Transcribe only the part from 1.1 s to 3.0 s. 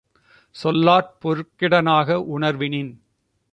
பொருட்கிட னாக வுணர்வினின்